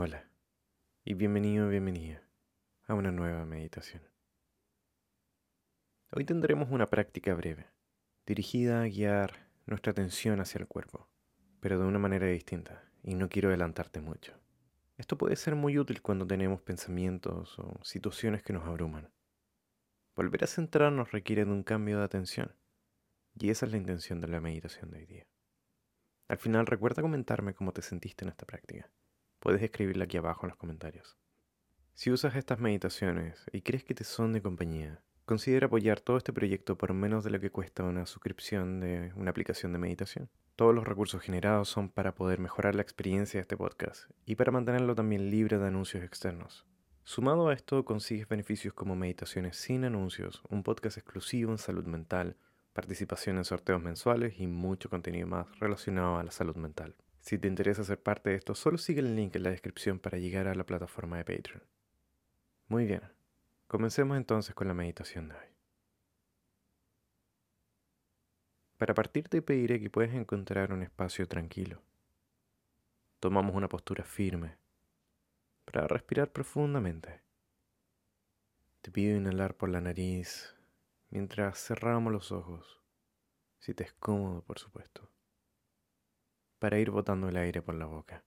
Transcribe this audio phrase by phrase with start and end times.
[0.00, 0.30] Hola
[1.04, 2.22] y bienvenido, bienvenida
[2.86, 4.00] a una nueva meditación.
[6.12, 7.66] Hoy tendremos una práctica breve,
[8.24, 11.08] dirigida a guiar nuestra atención hacia el cuerpo,
[11.58, 14.34] pero de una manera distinta, y no quiero adelantarte mucho.
[14.98, 19.10] Esto puede ser muy útil cuando tenemos pensamientos o situaciones que nos abruman.
[20.14, 22.54] Volver a centrarnos requiere de un cambio de atención,
[23.34, 25.26] y esa es la intención de la meditación de hoy día.
[26.28, 28.88] Al final recuerda comentarme cómo te sentiste en esta práctica.
[29.40, 31.16] Puedes escribirla aquí abajo en los comentarios.
[31.94, 36.32] Si usas estas meditaciones y crees que te son de compañía, Considera apoyar todo este
[36.32, 40.30] proyecto por menos de lo que cuesta una suscripción de una aplicación de meditación.
[40.56, 44.52] Todos los recursos generados son para poder mejorar la experiencia de este podcast y para
[44.52, 46.64] mantenerlo también libre de anuncios externos.
[47.04, 52.38] Sumado a esto, consigues beneficios como meditaciones sin anuncios, un podcast exclusivo en salud mental,
[52.72, 56.94] participación en sorteos mensuales y mucho contenido más relacionado a la salud mental.
[57.28, 60.16] Si te interesa ser parte de esto, solo sigue el link en la descripción para
[60.16, 61.62] llegar a la plataforma de Patreon.
[62.68, 63.02] Muy bien,
[63.66, 65.46] Comencemos entonces con la meditación de hoy.
[68.78, 71.82] Para partir te pediré que puedas encontrar un espacio tranquilo.
[73.20, 74.56] Tomamos una postura firme
[75.66, 77.20] para respirar profundamente.
[78.80, 80.56] Te pido inhalar por la nariz
[81.10, 82.80] mientras cerramos los ojos,
[83.58, 85.10] si te es cómodo, por supuesto,
[86.58, 88.24] para ir botando el aire por la boca.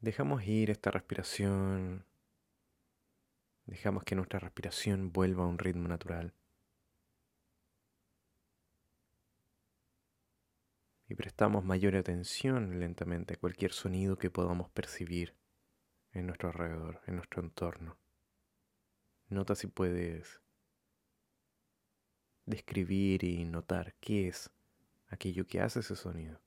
[0.00, 2.06] Dejamos ir esta respiración.
[3.66, 6.34] Dejamos que nuestra respiración vuelva a un ritmo natural.
[11.08, 15.34] Y prestamos mayor atención lentamente a cualquier sonido que podamos percibir
[16.12, 17.98] en nuestro alrededor, en nuestro entorno.
[19.28, 20.40] Nota si puedes
[22.46, 24.50] describir y notar qué es
[25.08, 26.40] aquello que hace ese sonido.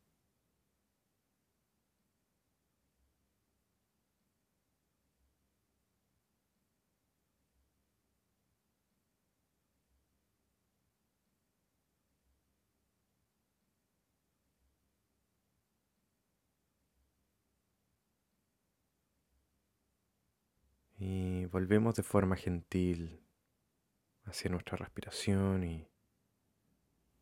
[21.46, 23.24] Volvemos de forma gentil
[24.24, 25.88] hacia nuestra respiración y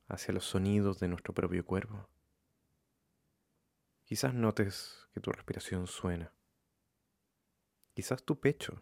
[0.07, 2.09] hacia los sonidos de nuestro propio cuerpo.
[4.03, 6.33] Quizás notes que tu respiración suena.
[7.93, 8.81] Quizás tu pecho.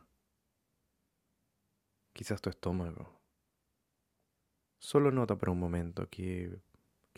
[2.13, 3.19] Quizás tu estómago.
[4.79, 6.61] Solo nota por un momento qué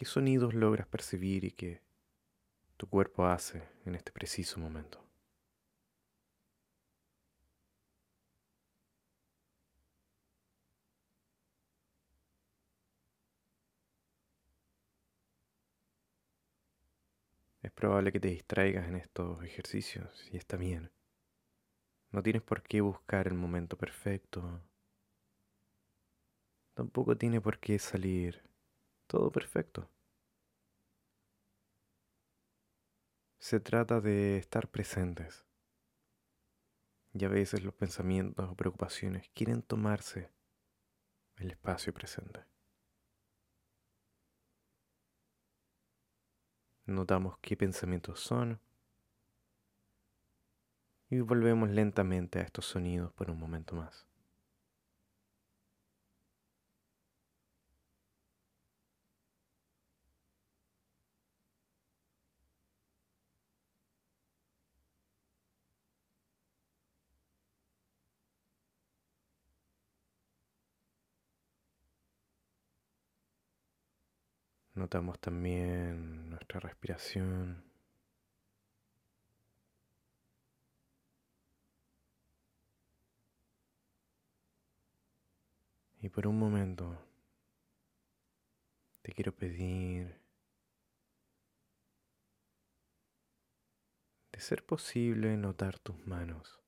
[0.04, 1.84] sonidos logras percibir y qué
[2.78, 5.09] tu cuerpo hace en este preciso momento.
[17.70, 20.92] Es probable que te distraigas en estos ejercicios y está bien.
[22.10, 24.64] No tienes por qué buscar el momento perfecto.
[26.74, 28.42] Tampoco tiene por qué salir
[29.06, 29.88] todo perfecto.
[33.38, 35.46] Se trata de estar presentes.
[37.14, 40.32] Y a veces los pensamientos o preocupaciones quieren tomarse
[41.38, 42.44] el espacio presente.
[46.90, 48.60] Notamos qué pensamientos son
[51.12, 54.09] y volvemos lentamente a estos sonidos por un momento más.
[74.80, 77.62] Notamos también nuestra respiración.
[86.00, 86.98] Y por un momento
[89.02, 90.18] te quiero pedir
[94.32, 96.62] de ser posible notar tus manos.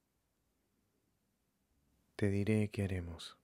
[2.17, 3.37] Te diré qué haremos.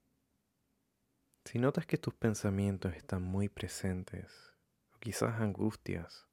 [1.46, 4.57] Si notas que tus pensamientos están muy presentes
[5.00, 6.28] quizás angustias,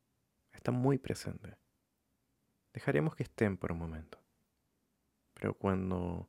[0.53, 1.57] están muy presentes.
[2.73, 4.19] Dejaremos que estén por un momento.
[5.35, 6.29] Pero cuando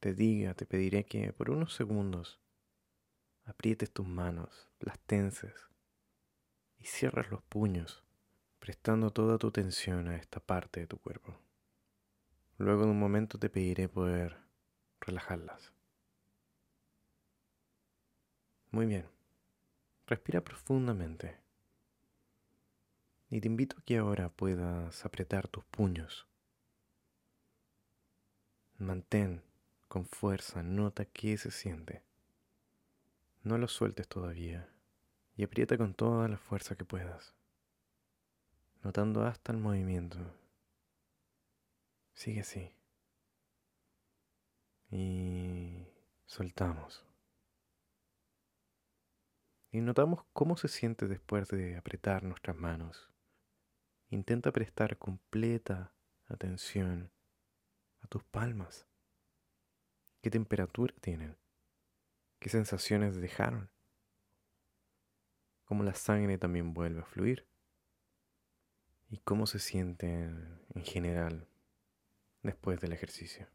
[0.00, 2.40] te diga, te pediré que por unos segundos
[3.44, 5.68] aprietes tus manos, las tenses
[6.78, 8.04] y cierres los puños,
[8.58, 11.38] prestando toda tu atención a esta parte de tu cuerpo.
[12.58, 14.38] Luego de un momento te pediré poder
[15.00, 15.72] relajarlas.
[18.70, 19.17] Muy bien.
[20.08, 21.38] Respira profundamente.
[23.28, 26.26] Y te invito a que ahora puedas apretar tus puños.
[28.78, 29.42] Mantén
[29.86, 32.02] con fuerza, nota qué se siente.
[33.42, 34.66] No lo sueltes todavía
[35.36, 37.34] y aprieta con toda la fuerza que puedas,
[38.82, 40.18] notando hasta el movimiento.
[42.14, 42.72] Sigue así.
[44.90, 45.86] Y
[46.24, 47.07] soltamos.
[49.70, 53.10] Y notamos cómo se siente después de apretar nuestras manos.
[54.08, 55.92] Intenta prestar completa
[56.26, 57.10] atención
[58.00, 58.86] a tus palmas.
[60.22, 61.36] ¿Qué temperatura tienen?
[62.38, 63.70] ¿Qué sensaciones dejaron?
[65.64, 67.46] ¿Cómo la sangre también vuelve a fluir?
[69.10, 71.46] ¿Y cómo se sienten en general
[72.42, 73.48] después del ejercicio?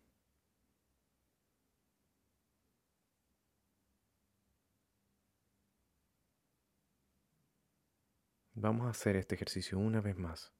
[8.63, 10.53] Vamos a hacer este ejercicio una vez más.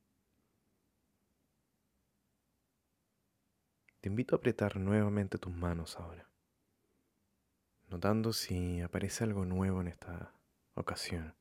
[4.01, 6.29] Te invito a apretar nuevamente tus manos ahora,
[7.87, 10.33] notando si aparece algo nuevo en esta
[10.73, 11.33] ocasión.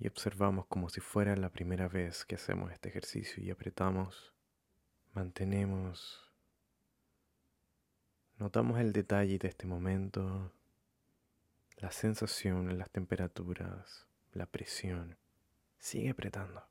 [0.00, 4.34] Y observamos como si fuera la primera vez que hacemos este ejercicio y apretamos,
[5.12, 6.32] mantenemos,
[8.38, 10.52] notamos el detalle de este momento,
[11.76, 15.16] la sensación, las temperaturas, la presión.
[15.78, 16.62] Sigue apretando.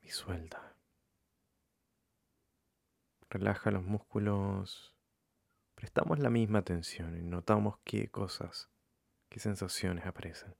[0.00, 0.76] Y suelta.
[3.28, 4.94] Relaja los músculos.
[5.74, 8.70] Prestamos la misma atención y notamos qué cosas,
[9.28, 10.54] qué sensaciones aparecen.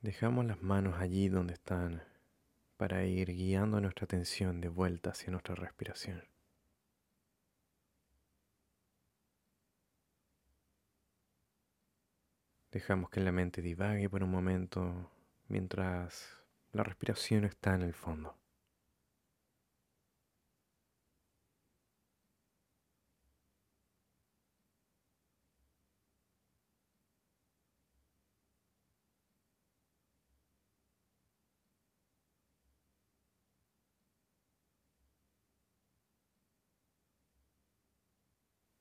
[0.00, 2.04] Dejamos las manos allí donde están
[2.76, 6.33] para ir guiando nuestra atención de vuelta hacia nuestra respiración.
[12.74, 15.08] Dejamos que la mente divague por un momento
[15.46, 16.42] mientras
[16.72, 18.36] la respiración está en el fondo.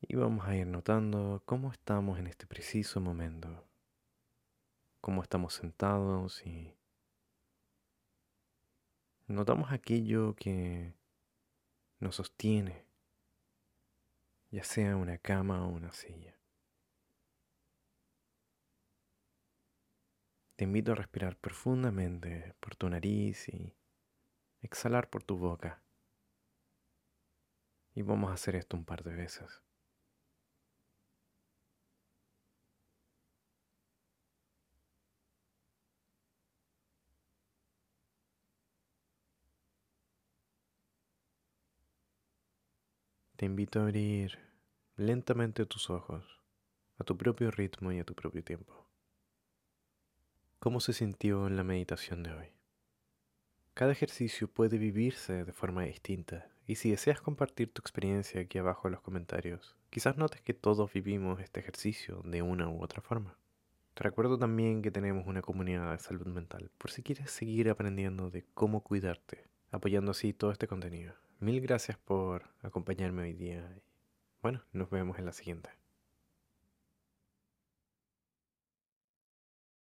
[0.02, 3.64] Y vamos a ir notando cómo estamos en este preciso momento
[5.04, 6.78] cómo estamos sentados y
[9.28, 10.96] notamos aquello que
[12.00, 12.88] nos sostiene,
[14.50, 16.40] ya sea una cama o una silla.
[20.56, 23.76] Te invito a respirar profundamente por tu nariz y
[24.62, 25.84] exhalar por tu boca.
[27.94, 29.62] Y vamos a hacer esto un par de veces.
[43.44, 44.40] Te invito a abrir
[44.96, 46.24] lentamente tus ojos,
[46.98, 48.88] a tu propio ritmo y a tu propio tiempo.
[50.60, 52.46] ¿Cómo se sintió en la meditación de hoy?
[53.74, 58.88] Cada ejercicio puede vivirse de forma distinta y si deseas compartir tu experiencia aquí abajo
[58.88, 63.38] en los comentarios, quizás notes que todos vivimos este ejercicio de una u otra forma.
[63.94, 68.30] Te recuerdo también que tenemos una comunidad de salud mental por si quieres seguir aprendiendo
[68.30, 71.14] de cómo cuidarte, apoyando así todo este contenido.
[71.44, 73.70] Mil gracias por acompañarme hoy día.
[74.42, 75.72] Bueno, nos vemos en la siguiente.